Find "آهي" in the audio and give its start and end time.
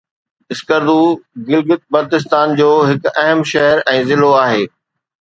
4.43-4.63